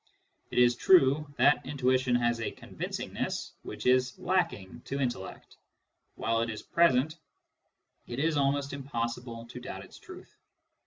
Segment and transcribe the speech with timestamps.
[0.49, 5.57] It is true that intuition has a convincingness which is lacking to intellect:
[6.15, 7.17] while it is present,
[8.07, 10.35] it is almost impossible to doubt its truth.